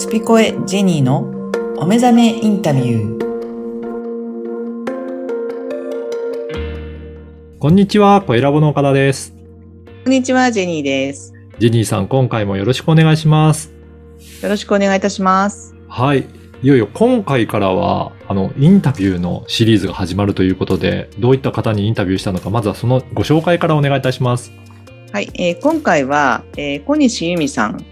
[0.00, 1.28] スピコエジェニーの
[1.76, 3.20] お目覚めインタビュー。
[7.58, 9.34] こんにちは、小ラボの岡田です。
[10.04, 11.34] こんにちは、ジェニーです。
[11.58, 13.74] ジェニーさん、今回もよろしくお願いします。
[14.40, 15.74] よろしくお願いいたします。
[15.86, 16.24] はい。
[16.62, 24.50] いよいよ今回からは、あの、インタビューのシリーズが始まるということで、どういった方にインタビューしたのか、まずはそのご紹介からお願いいたします。
[25.12, 27.84] はい、えー今回は、えー小西由美さん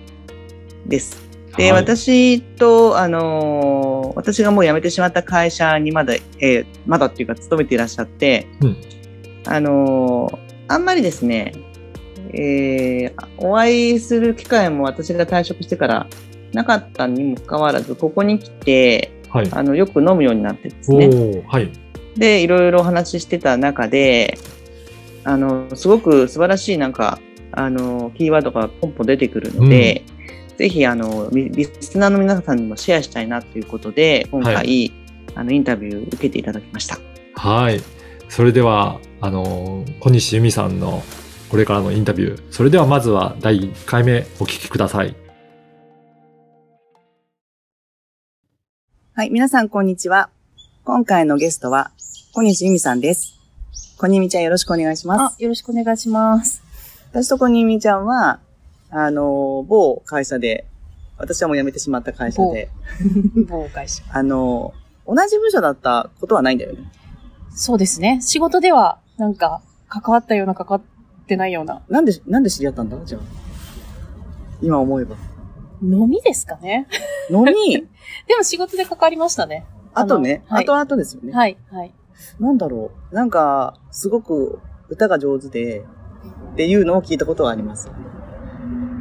[0.86, 1.27] です。
[1.56, 8.76] で、はい、私と、あのー私がもう辞めてしまった会社にまだ、えーまだっていうか勤めていらっしゃって、うん
[9.46, 10.38] あのー
[10.68, 11.52] あんまりですね、
[12.32, 16.06] えーお会いする機会も私が退職してから
[16.52, 19.48] なかったにもかかわらず、ここに来て、はい。
[19.52, 21.06] あの、よく飲むようになってですおね。
[21.06, 21.70] ーはい。
[22.16, 24.38] で、いろいろお話ししてた中で、
[25.24, 27.20] あの、すごく素晴らしいなんか、
[27.52, 30.02] あの、キーワードがポンポン出てくるので、
[30.58, 34.62] ぜひ、あの、リリスナーの皆さんにもシェアしたいなということで、今回、は
[35.36, 36.98] あの、インタビュー受けていただきました。
[37.36, 37.80] はい。
[38.28, 41.04] それでは、あの、小西由美さんの
[41.48, 42.42] これからのインタビュー。
[42.50, 45.14] それではまずは第1回目お聞きください。
[49.14, 50.28] はい、皆さんこんにちは。
[50.82, 51.92] 今回のゲストは、
[52.32, 53.38] 小西由美さんです。
[53.96, 56.62] 小にみちゃんよろしくお願いします。、あよろしくお願いします。
[57.12, 58.40] 私と小にみちゃんは、
[58.90, 60.66] あの、某会社で、
[61.18, 62.70] 私はもう辞めてしまった会社で、
[63.48, 64.02] 某会社。
[64.10, 64.72] あの、
[65.06, 66.90] 同じ部署だったことはないんだよね。
[67.50, 68.20] そうですね。
[68.22, 71.82] 仕事では、なんか、関わったような、関わってないような。
[71.88, 72.96] なんで、なんで知り合ったんだ？
[73.04, 73.20] じゃあ。
[74.62, 75.16] 今思えば。
[75.82, 76.88] 飲みですかね
[77.30, 77.74] 飲み、
[78.26, 79.64] でも仕事で関わりましたね。
[79.94, 81.32] あとね、あのはい後々ですよね。
[81.32, 81.94] はい、はい。
[82.40, 83.14] なんだろう。
[83.14, 85.84] なんか、すごく歌が上手で、
[86.52, 87.88] っていうのを聞いたことはあります。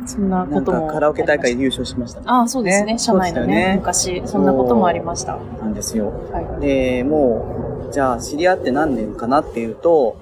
[0.07, 0.87] そんなことも。
[0.87, 2.21] かカラオケ大会優勝しました。
[2.25, 2.93] ああ、そうですね。
[2.93, 5.37] ね社内のねね昔、そんなこともありました。
[5.61, 6.11] なんですよ。
[6.31, 6.61] はい。
[6.61, 10.17] で、もう、じゃあ知り合って何年かなっていうと、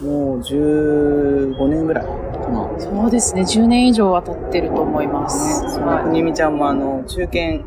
[0.00, 2.10] もう15年ぐらいか
[2.48, 2.68] な。
[2.68, 3.42] ね、そうですね。
[3.42, 5.60] 10年以上は経ってると思います。
[5.74, 7.60] そんなは国見ちゃんもあの、中堅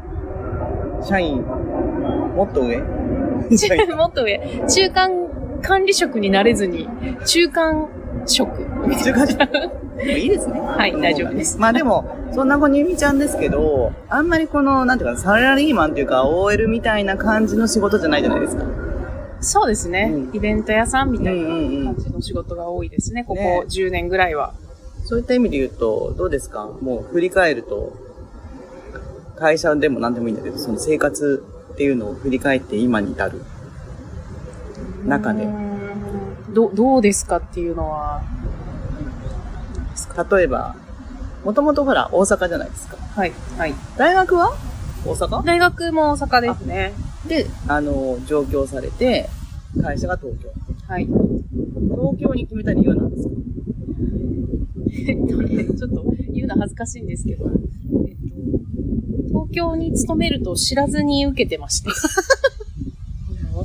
[1.03, 2.77] 社員、もっと上？
[2.77, 2.79] い。
[3.95, 5.11] もっと上、中間
[5.61, 6.87] 管理職になれずに、
[7.25, 7.89] 中間
[8.35, 8.59] 職。
[8.59, 10.17] 中間社員。
[10.17, 10.59] いいですね。
[10.59, 11.57] はい、大丈夫です。
[11.57, 18.63] まあでも、そんな国見ちゃんですけど、あんまりこの、なんていうか、サラリーマンっていうか、OL みたいな感じの仕事じゃないじゃないですか。
[19.39, 20.11] そうですね。
[20.11, 23.23] うんイベント屋さんみたいな感じの仕事が多いですね。
[23.23, 24.53] ここね10年ぐらいは。
[25.03, 26.65] そういった意味で言うと、どうですか？
[26.81, 27.93] もう振り返ると、
[29.35, 33.41] 会社でも何でもいいんだけど、その生活っていうのを振り返って今に至る
[35.05, 35.47] 中で
[36.57, 38.23] どどうですかっていうのは、
[40.31, 40.75] 例えば、
[41.45, 42.97] もともとほら、大阪じゃないですか。
[42.97, 43.75] はい、はい。
[43.95, 44.57] 大学は？
[45.05, 45.45] 大阪？
[45.45, 46.93] 大学も大阪ですね。
[47.27, 49.29] で、あの、上京されて、
[49.83, 50.49] 会社が東京。
[50.87, 51.05] はい。
[51.05, 53.29] 東京に決めた理由は何ですか？
[55.09, 56.03] えっとね、ちょっと
[56.33, 61.91] 言うの恥ずかしいんですけど、えっと、東京に勤めると知らずに受けてまして。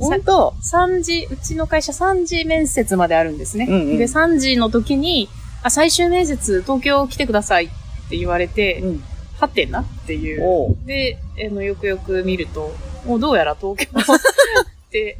[0.09, 3.65] 本当？3時、うちの会社3時面接まであるんですね。
[3.69, 5.29] うんうんで、3時の時に、
[5.63, 7.69] あ、最終面接東京来てくださいっ
[8.09, 9.03] て言われて、うん。
[9.39, 11.17] はてなっていうで、
[11.49, 12.73] あの、よくよく見ると、
[13.05, 15.17] もうどうやら東京 って、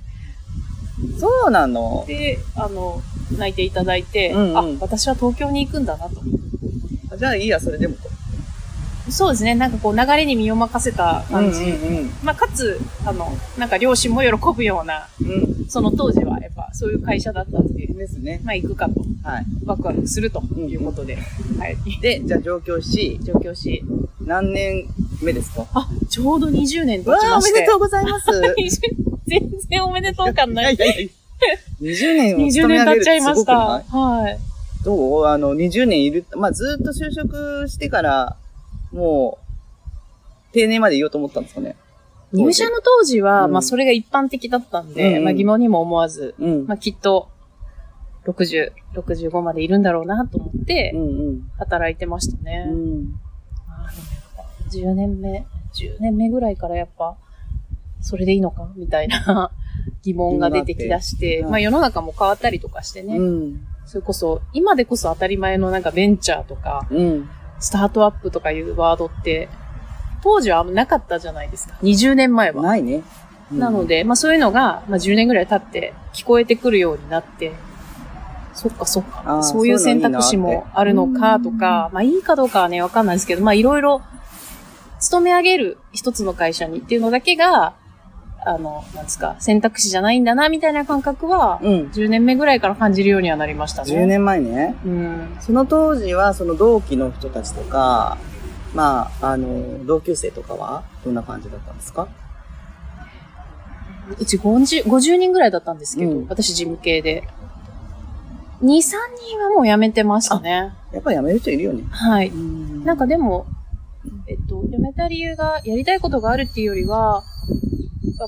[1.20, 2.06] そうなの？
[2.08, 3.02] で、あの、
[3.38, 6.22] 泣いていただいて、うんうんあ、私は東京に行くんだなと。
[7.18, 8.13] じゃあいいや、それでもと。
[9.10, 11.64] そうですね、なんかこう流れに身を任せた感じ。
[11.64, 15.34] うんまあ、かつ、あの、なんか両親も喜ぶような、うんうん。
[15.34, 15.66] うん。
[15.68, 18.42] その当時はやっぱそういう会社だったんで、ですね。
[18.44, 19.46] まあ行くかと、はい。
[19.66, 21.16] ワクワクするということで、
[21.58, 21.78] はい。
[22.02, 23.82] で、じゃあ上京し、上京し、
[24.26, 24.86] 何年
[25.22, 25.66] 目ですか？
[25.74, 27.54] あ、ちょうど20年経わあ、おちまして。
[27.54, 28.26] めでとうございます。
[29.26, 30.76] 全然おめでとう感ない。
[30.76, 31.10] いやいやいや
[31.82, 33.54] 20年を20勤め上げる年経っちゃいました。
[33.98, 34.40] はい。
[34.84, 35.26] どう？
[35.28, 38.36] あの、20年いる、まあ、ずっと就職してから、
[38.94, 39.40] も
[40.52, 41.76] う、定年までいようと思ったんですかね。
[42.32, 46.68] 入社の当時は、うんまあそれが一般的だったんで、うんうんまあ疑問にも思わず、うん。
[46.68, 47.30] まあきっと、
[48.26, 52.68] 60、65までいるんだろうなと思ってう、ん働いてましたね。
[52.70, 52.74] うん。
[52.74, 53.20] うん。
[53.68, 57.18] あでもやっぱ10年目、10年目ぐらいからやっぱ、
[58.02, 59.52] それでいいのかみたいな
[60.04, 63.68] 疑問が出てきだして、うんまあ世の中も変わったりとかしてね、うん。
[63.86, 67.30] それこそ、今でこそ当たり前のなんかベンチャーとか、うん。
[67.60, 69.50] スタートアップとかいうワードって、
[70.24, 71.76] 当時はあんまなかったじゃないですか。
[71.82, 72.64] 20年前は。
[72.64, 72.96] ないね。
[72.98, 77.54] うんなので、まあそういうのが、まあ10年ぐらい経って聞こえてくるようになって、
[78.54, 84.02] そっかそっか、そういう選択肢もあるのかとか、まあいいかどうかはね、わかんないですけど、まあいろいろ
[85.00, 87.74] 勤め上げる一つの会社にっていうのだけが、
[88.46, 91.70] あの、なんですか、選択肢じゃないんだな、みたいな感覚は、うん。
[91.94, 93.94] 10年目ぐらいから感じるようにはなりましたね。
[93.94, 94.76] 10年前ね。
[94.86, 95.38] うん。
[95.40, 98.18] その当時は、その同期の人たちとか、
[98.74, 102.08] まあ、あの、同級生とかは、どんな感じだったんですか？
[104.20, 107.24] うち50、50人ぐらいだったんですけど、うん私事務系で。
[108.62, 110.74] 2、3人はもう辞めてましたね。
[110.94, 111.84] やっぱり辞める人いるよね。
[111.90, 112.30] はい。
[112.30, 113.46] うんなんかでも、
[114.28, 117.24] えっと、辞めた理由が、やりたいことがあるっていうよりは、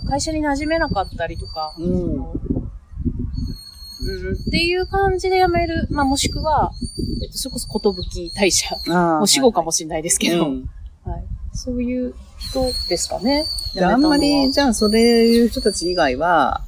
[0.07, 1.86] 会社に馴染めなかったりとか、うん。
[1.86, 1.89] う
[4.31, 5.88] ん、っていう感じで辞める。
[5.89, 6.72] まあ、もしくは、
[7.24, 8.75] えっと、それこそことぶき退社。
[8.89, 10.69] あもう死後かもしれないですけど、うん
[11.04, 11.25] はい。
[11.54, 13.45] そういう人ですかね。
[13.81, 16.62] あ、あんまり、じゃあ、そういう人たち以外は、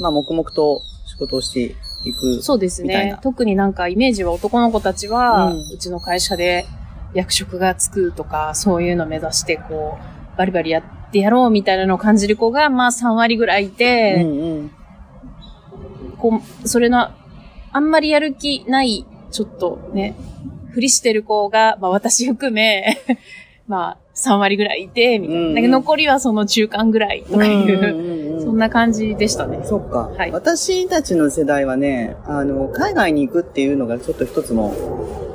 [0.00, 1.76] まあ、黙々と仕事をして
[2.08, 2.42] いく。
[2.42, 2.82] そうです。
[2.82, 6.66] ね特になんかイメージは男の子たちは、ううんちの会社で
[7.14, 9.98] 役職がつくとか、そういうの目指して、こ
[10.34, 10.88] う、バリバリやって
[11.20, 14.70] やろうみたいなのを感じる子が、まあ3割ぐらいいて、うんうん。
[16.18, 17.08] こう、それの、
[17.72, 20.14] あんまりやる気ない、ちょっとね、
[20.70, 22.98] ふりしてる子が、まあ私含め、
[23.66, 25.40] まあ3割ぐらいいて、みたいな。
[25.42, 29.60] うんうん残りはその中間ぐらいとかいう、そんな感じでしたね。
[29.64, 34.68] そっか、はい私たちの世代はね、あの、海外に行くっていうのがちょっと一つの、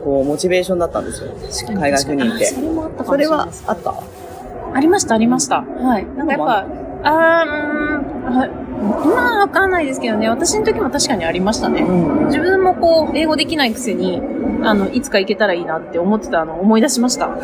[0.03, 1.75] こう、モチベーションだったんですよ。
[1.75, 4.28] 海外赴任ってあそれもあったかそれはもしれないですあった？
[4.73, 5.61] ありました、ありました。
[5.61, 6.05] はい。
[6.15, 6.65] なんかやっぱ、
[7.03, 8.49] あー、うーん、はい
[8.79, 11.81] 今はわかんないですけどね、私の時も確かにありましたね。
[11.81, 14.21] ん自分もこう、英語できないくせに、
[14.63, 17.27] あの、いつか行けたらいいなって思ってたのを思い出しました。
[17.27, 17.37] は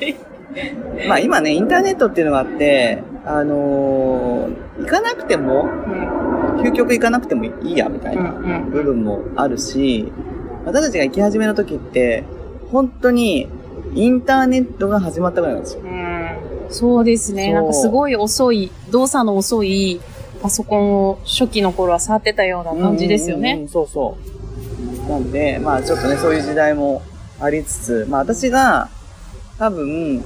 [0.00, 0.16] い。
[1.08, 5.68] まあ今ね、インターネットっていうのがあって、あのー行かなくても、
[6.64, 8.34] 究極行かなくてもいいや、みたいうん、なう
[8.66, 10.12] ん、部分もあるし、
[10.64, 12.24] 私たちが行き始めの時って、
[12.72, 13.48] 本当に
[13.94, 15.80] インターネットが始まったぐらいなんですよ。
[15.82, 16.36] うん。
[16.70, 17.52] そうですね。
[17.52, 20.00] なんかすごい遅い、動作の遅い
[20.42, 23.52] パソコンを初期の頃は触ってたような感じですよね。
[23.52, 24.16] うんうんうんそうそ
[25.06, 25.08] う。
[25.10, 27.02] なんで、まあちょっとね、そういう時代も
[27.40, 28.88] ありつつ、まあ私が、
[29.58, 30.24] 多分、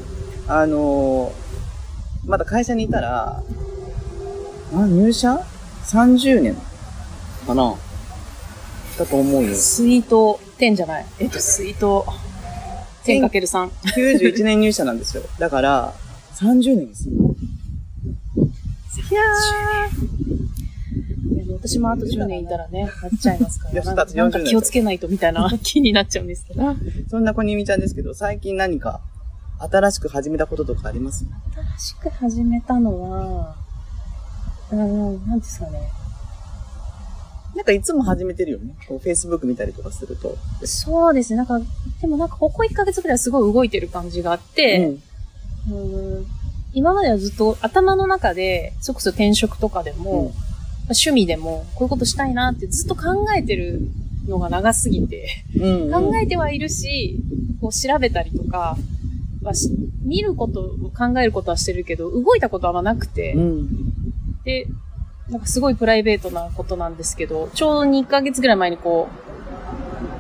[0.48, 1.46] あのー
[2.28, 3.40] まだ会社にいたら、
[4.74, 5.40] あ、入社
[5.84, 6.56] ?30 年
[7.46, 7.74] かな
[8.98, 9.54] だと思うよ。
[9.54, 11.06] スイート10じゃない？
[11.20, 12.04] えっと、スイート
[13.06, 13.70] 10×3。
[13.96, 15.22] 91年入社なんですよ。
[15.38, 15.94] だから、
[16.34, 17.14] 30年ですよ。
[19.10, 20.36] いやー。
[21.58, 23.82] 私もあと10年いたらね、なっちゃいますから。
[23.82, 26.62] なんかなんか40年気をつけないとみたいな 気になっちゃうんですけど。
[27.08, 29.00] そんな小にみちゃんですけど、最近何か
[29.58, 31.24] 新しく始めたこととかあります？
[31.78, 33.56] 新しく始めたのは、
[34.70, 35.80] うん、なんですかね。
[37.56, 38.74] なんかいつも始めてるよね。
[38.86, 40.36] こう、Facebook 見たりとかすると。
[40.64, 41.38] そうですね。
[41.38, 41.58] なんか、
[42.00, 44.98] でもなんかここ1ヶ月くらいすごい動いてる感じがあって、
[45.68, 46.26] うん
[46.72, 50.32] 今まではずっと頭の中で、それこそ転職とかでも、
[50.88, 53.80] 趣味でも、こういうことしたいなってずっと考えてる
[54.28, 55.82] のが長すぎて、うん。
[55.84, 56.10] うん。
[56.10, 57.18] 考えてはいるし、
[57.62, 58.76] こう調べたりとか
[59.42, 59.70] はし、
[60.02, 63.68] 見ること、考えることはしてるけど、動いたことはなくて、うん。
[64.44, 64.66] で、
[65.30, 69.08] なんかすごいプライベートなことなんですけど、ちょうど2ヶ月ぐらい前にこ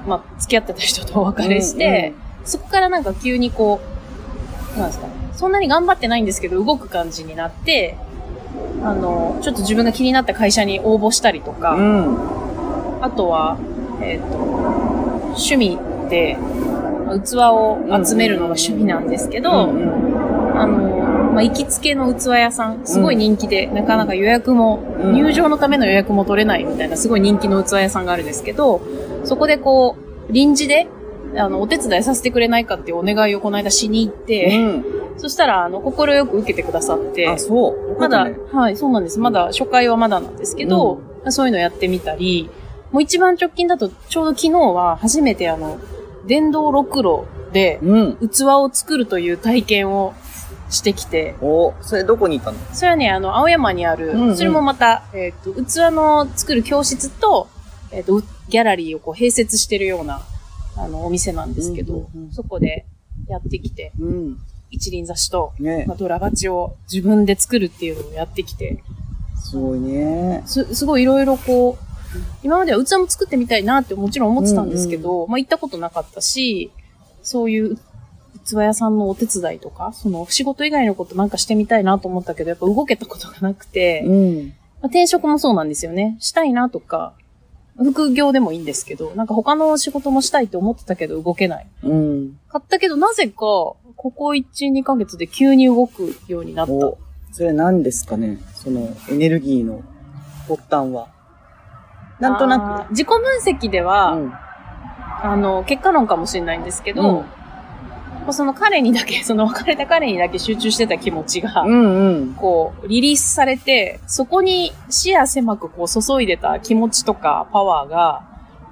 [0.04, 2.12] う、まあ、付き合ってた人とお別れして、
[2.44, 3.80] そこからなんか急にこ
[4.74, 7.96] う、なんですかね、そんなに頑張ってないんですけど、動く感じになって、
[8.82, 13.02] あの、ちょっと自分が気になった会社に応募したりとか、うん。
[13.02, 13.58] あとは、
[14.02, 15.78] えっ、と、趣味
[16.10, 16.36] で、
[17.24, 20.05] 器を集めるのが趣味なんですけど、うんあの、
[21.36, 28.80] まあ、行きつけの器屋さん、すごい人気で、なかなか予約も、うん入場のための予約も取れないみたいな、すごい人気の器屋さんがあるんですけど、
[29.24, 29.96] そこでこ
[30.28, 30.88] う、臨時で、
[31.36, 34.84] あの、お手伝いさせてくれないかっていうお願いをこの間しに行って、うん。
[35.18, 38.00] そしたら、あの、心よく受けてくださってあ、、そう。
[38.00, 39.18] まだ、ねはい、そうなんです。
[39.18, 42.48] まだ初回はまだなんですけど、そういうのやってみたり、
[42.92, 45.78] もう一番直近だと、ちょうど昨日は初めてあの、
[46.26, 48.16] 電動ろくろでうん。
[48.16, 50.14] 器を作るという体験を
[50.70, 52.58] してきて、お、それどこに行ったの？
[52.74, 54.36] それはね、あの、青山にある、うんうん。
[54.36, 57.48] それもまた、えっ、と、器の作る教室と、
[57.92, 60.22] えっ、と、ギャラリーをこう併設してるような、
[60.76, 62.32] あの、お店なんですけど、うんうんうん。
[62.32, 62.86] そこで
[63.28, 64.38] やってきて、うん。
[64.70, 65.84] 一輪挿しと、ね。
[65.86, 68.82] まあ、ドラバチを自分で作るっていうのをやってきて、
[69.36, 70.42] すごいね。
[70.46, 71.86] す、すごいいろいろこう、
[72.42, 76.72] 今までは器も作ってみたいなってもちろん思ってたんですけど、まあ行ったことなかったし、
[77.22, 77.78] そういう
[78.46, 84.46] 器屋さんのお手伝いとか、その仕事以外のことなんかしてみたいなと思ったけど、やっぱ動けたことがなくて、うん。
[84.46, 86.16] まあ、転職もそうなんですよね。
[86.20, 87.14] したいなとか、
[87.78, 91.66] 副業でもいいんですけど、なんか他の仕事もしたいと思ってたけど動けない。
[91.82, 92.38] うん。
[92.48, 96.72] 買ったけどなぜか、こここ1、2ヶ月で急に動くようになった。
[96.72, 96.98] お、
[97.32, 98.38] それ何ですかね？
[98.54, 99.82] そのエネルギーの
[100.48, 101.08] 発端は。
[102.20, 103.86] なんとあなー自己分析でく。
[103.86, 104.32] は、うん。
[105.22, 107.24] あの、結果論かもしれないんですけど、
[108.32, 112.34] その彼にだけ、 その別れた彼にだけ集中してた気持ちが、うんうん。
[112.34, 118.22] こう、リリースされて、そこに視野狭くこう注いでた気持ちとかパワーが、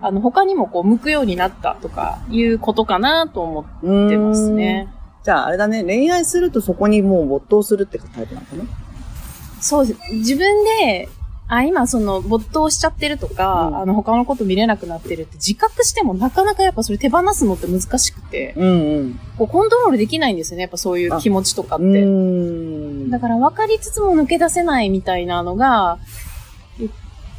[0.01, 4.89] あの、他にもこう、向くようになったとか、いうことかなと思ってますね。
[5.25, 8.65] じゃああれだね、恋愛するとそこにもう没頭するってタイプなのかな
[9.59, 10.01] そうです。
[10.13, 11.09] 自分で、
[11.47, 19.21] あ、今その没頭しちゃってるとか、うんあの他のこと見れなくなってるって自覚してもなかなかやっぱそれ手放すのって難しくて、うんうん。
[19.37, 22.01] こうコントロールできないんですよね、やっぱそういう気持ちとかっうて。
[22.01, 23.11] ん。
[23.11, 25.99] だから分かりつつも抜け出せないみたいなのが、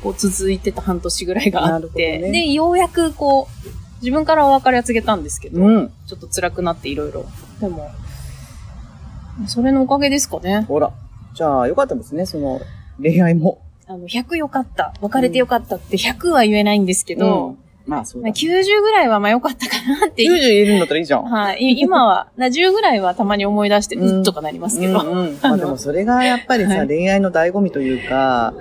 [0.04, 3.70] こう続いてた半年ぐらいがあって、ねで、ようやくこう、
[4.02, 5.92] 自分からお別れは告げたんですけど、うん。
[6.06, 7.26] ちょっと辛くなっていろいろ。
[7.60, 7.90] でも、
[9.48, 10.66] それのおかげですかね。
[10.68, 10.92] ほら。
[11.34, 12.62] じゃあよかったですね、その
[13.02, 13.65] 恋愛も。
[13.88, 14.94] あの、100よかった。
[15.02, 18.36] 別れてよかったって100は言えないんですけど、うんまあそうまあだ。
[18.36, 20.24] 90ぐらいはまあ良かったかなって。
[20.24, 21.24] 90いるんだったらいいじゃん。
[21.24, 21.62] はい。
[21.62, 25.02] い今は、な10ぐらいはたまに思い出して、うんうんとかなりますけど。
[25.02, 28.54] うんうん、まあでもそれがやっぱりさ、はい恋愛の醍醐味というか、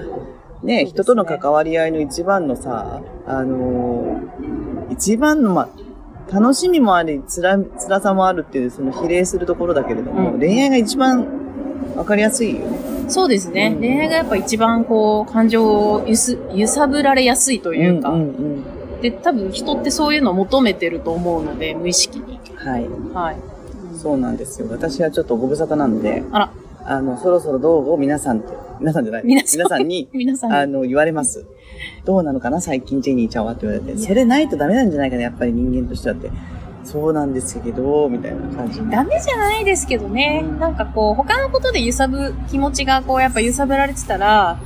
[0.62, 5.70] ね、ね人との関わり合いの一番のさ、あのー一番の、ま
[6.30, 11.26] あ、楽しみもあり、辛、辛さもあるっていう、その比例するところだけれども、うん恋愛が一番
[11.96, 12.73] わかりやすいよね。
[13.08, 13.72] そうですね。
[13.74, 18.22] うん恋愛がやっぱ一番こう、感情をゆす、揺さぶられやすいというか、んうんう
[18.98, 19.00] ん。
[19.00, 22.38] で、多分人ってそういうのを求めてると思うので、無意識に。
[22.56, 22.88] はい。
[23.12, 23.36] はい。
[23.96, 24.68] そうなんですよ。
[24.70, 26.52] 私はちょっとご無沙汰なので、あら、
[26.86, 29.22] あの、そろそろどう皆さんって、皆さんじゃない。
[29.24, 30.56] 皆さんに、皆さんに。
[30.58, 31.46] あの、言われます。
[32.04, 33.98] どうなのかな最近ジェニーちゃんはって言われて。
[33.98, 36.30] それないとダメなんじゃないかなやっぱり人間としてはって。
[36.84, 38.90] そうなんですけど、みたいな感じに。
[38.90, 40.42] ダメじゃないですけどね。
[40.44, 44.58] うんなんかこう、他のことで揺さぶ、気持ちがこう、やっぱ揺さぶられてたら、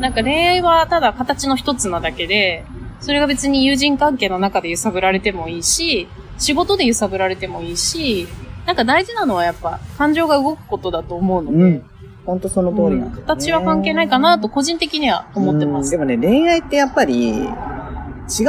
[0.00, 2.64] なんか恋愛はただ形の一つなだけで、
[3.00, 6.08] それが別に友人関係の中で揺さぶられてもいいし、
[6.38, 8.26] 仕事で揺さぶられてもいいし、
[8.66, 11.82] なんか大事なのはやっぱ感情が動くことだと思うので、うん。
[12.26, 15.86] 本当その通りなんだよね、形は関係ないかなと個人的には思ってます。
[15.86, 17.44] うんでもね、恋愛ってやっぱり、違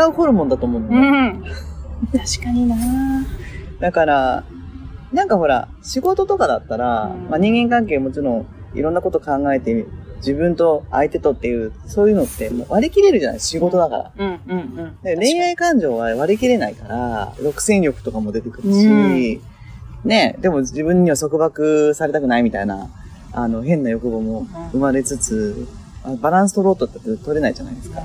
[0.07, 1.27] うホルモンだと思うのうね。
[1.29, 1.43] ん。
[2.11, 2.75] 確かにな
[3.79, 4.43] だから、
[5.11, 9.85] なんかほら、仕事とかだったら、うんまあ人間関係もちろんいろんなこと考えて、
[10.17, 14.11] 自分と相手とっていう、そういうのってもう割り切れるじゃない仕事だから。
[14.17, 14.97] うんうんうん。
[15.03, 18.89] で恋愛感情は割り切れないから、独占欲とかも出てくるし、う
[19.47, 19.51] ん
[20.05, 22.89] ね、でも自分には束縛されたくないみたいな、
[23.33, 25.67] あの、変な欲望も生まれつつ、
[26.03, 28.01] あバランス取ろうとって取れないじゃないですか。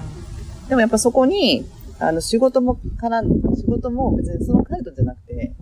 [0.69, 1.67] でもやっぱそこに、
[1.99, 5.55] あの、仕事もから、仕事も別にその彼とじゃなくて、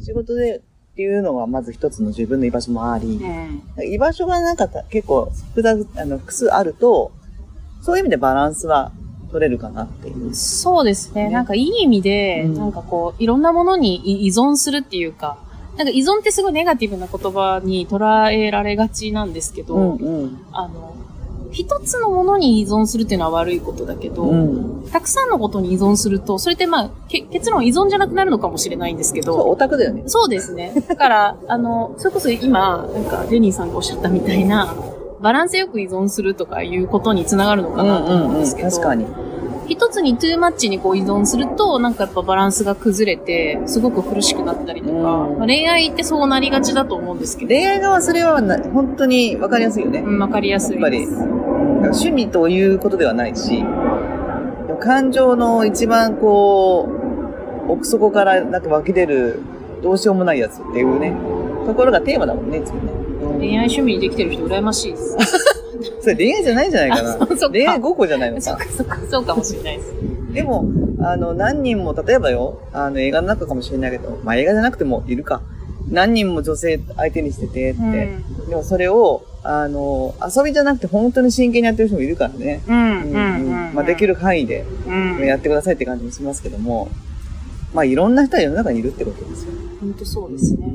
[0.00, 0.60] 仕事でっ
[0.96, 3.92] ていうのがまず一つの自分の居場所もあり、うん。
[3.92, 7.12] 居場所がなんかた結構複雑、あの、複数あると、
[7.82, 8.92] そういう意味でバランスは
[9.30, 10.34] 取れるかなっていう。
[10.34, 11.24] そうですね。
[11.24, 15.38] ねなんかいい意味で、うんなんかこう、いろんなものに依依存するっていうか、
[15.76, 20.44] なんか依存ってすごいネガティブな言葉に捉えられがちなんですけど、うんうん。
[20.52, 20.94] あの、
[21.52, 24.88] 一つのものに依存するっていうのは悪いことだけど、うん。
[24.90, 30.04] たくさんのことに依存すると、それってまあ、け結論依存じゃなくなるのかもしれないんですけそう、ど、オタクだよね。
[30.06, 30.72] そうですね。
[30.88, 34.74] だから、あの、それこそ今、なんか、ジェニーさんがおっしゃったみたいな、
[35.20, 39.06] バランスよく依存するとかいうことにつながるのかなと思うんですけど、確かに。
[39.70, 50.00] 一つにトゥーマッチにこう依存すると、なんかやっぱバランスが崩れて、すごく苦しくなったりとか、うんまあ恋愛ってそうなりがちだと思うんですけど、恋愛側はそれはな本当に分かりやすいよね。
[50.00, 51.39] うん、わかりやすいやっぱりです。
[51.88, 53.64] 趣味ということではないし、
[54.80, 56.88] 感情の一番こ
[57.68, 59.40] う、奥底からなんか湧き出る、
[59.82, 61.14] どうしようもないやつっていうね、
[61.66, 62.92] ところがテーマだもんね、いつもね。
[63.38, 65.16] 恋愛趣味にできてる人羨ましいです。
[66.00, 67.14] それ恋愛じゃないんじゃないかな。
[67.26, 68.64] か恋愛5個じゃないのかそうか。
[68.64, 69.94] そうか、そうかもしれないです。
[70.32, 70.64] でも、
[71.00, 75.42] あの、何人も、例えばよ、あの、映画の中かもしれないけど、まあ映画じゃなくてもいるか。
[75.88, 77.80] 何人も女性相手にしててって。
[77.80, 78.48] うん。
[78.48, 82.62] でもそれを、あの、遊びじゃなくて本当に真剣にやってる人もいるからね。
[82.66, 83.74] うん、うん、うんうん。
[83.74, 85.18] まあできる範囲でうん。
[85.26, 86.88] やってくださいって感じもしますけども、
[87.72, 89.52] まあいろんな人は世の中にいるってことですよ。
[89.80, 90.66] 本当そうですね。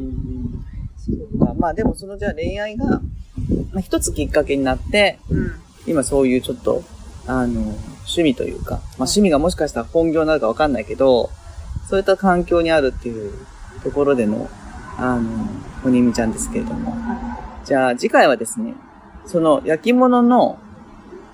[0.98, 1.54] そうか。
[1.58, 3.00] まあでもそのじゃあ恋愛が、ま
[3.78, 5.52] あ一つきっかけになって、うん。
[5.88, 6.84] 今そういうちょっと、
[7.28, 11.30] あの、趣味というか、まあ趣味がもしかしたら本業になるかわかんないけど、
[11.90, 13.34] そういった環境にあるっていう
[13.84, 14.50] ところでの、
[14.98, 15.30] あの、
[15.86, 16.96] おにみちゃんですけれども。
[17.66, 18.74] じゃあ次回はですね、
[19.25, 20.60] その焼き物の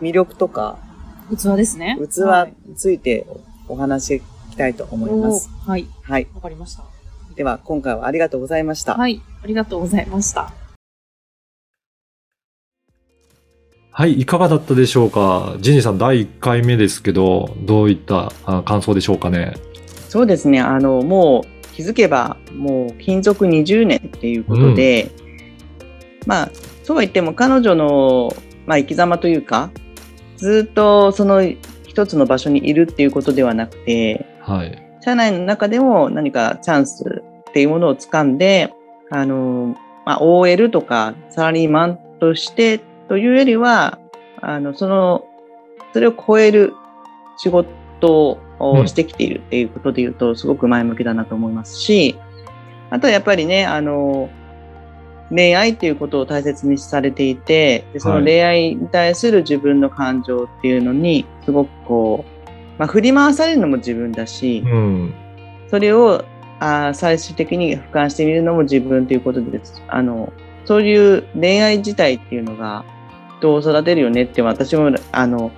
[0.02, 0.78] 魅力とか、
[1.30, 1.98] 器ですね。
[2.00, 3.26] 器について
[3.68, 5.50] お話ししたいと思います。
[5.66, 5.88] はい。
[6.04, 6.28] はい。
[6.34, 6.84] わかりました。
[7.36, 8.96] では、今回はありがとうございました。
[8.96, 9.22] はい。
[9.44, 10.54] ありがとうございました。
[13.94, 15.58] はい、いかがだったでしょうか？
[15.60, 19.54] ジニーさん第1回目ですけど、どういったあ感想でしょうかね？
[20.10, 20.62] そうですね。
[20.62, 25.12] あの、もう気づけば、もう勤続20年っていうことで、
[26.26, 26.52] まあ、
[26.84, 28.34] そうは言っても彼女の、
[28.66, 29.72] まあ、生き様というか、
[30.38, 31.42] ずっとその
[31.88, 34.82] 一つの場所にいるっていうことではなくて、はい。
[35.02, 38.74] 社内の中でも何かチャンスっていうものを掴んで、
[39.10, 39.76] あの、
[40.06, 44.00] まあ、OL とかサラリーマンとしてというよりは、
[44.42, 45.26] あの、その、
[45.94, 46.74] それを超える
[47.38, 47.70] 仕事
[48.08, 52.16] をしてきているっていうことで言うと、すごく前向きだなと思いますし、
[52.90, 54.30] あとはやっぱりね、あの、
[55.30, 65.14] 恋愛っていうことを大切にされていて、でその恋愛に対する自分の感情っていうのに、すごくこう、まあ、振り回されるのも自分だし、うん。
[65.70, 66.26] それを
[66.60, 69.82] あー最終的に俯瞰してみるのも自分ということです。
[69.88, 70.32] あの、
[70.66, 72.86] そういう恋愛自体っていうのが、
[73.40, 75.52] 人を育てるよねって私も、あの、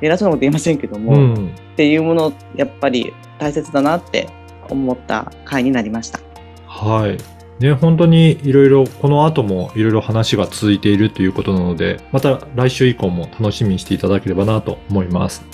[0.00, 1.54] 偉そうなこと言いませんけども、っうん。
[1.76, 4.28] ていうもの、やっぱり大切だなって
[4.68, 6.20] 思った回になりました。
[6.66, 7.18] はい。
[7.62, 15.44] ね、本当にいろいろ、この後もいろいろ話が続いているということなので、また来週以降も楽しみにしていただければなと思います。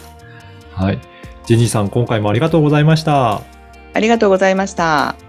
[0.73, 1.01] はい。
[1.47, 3.43] ジェニーさん、今回もありがとうございました。
[3.93, 5.26] ありがとうございました。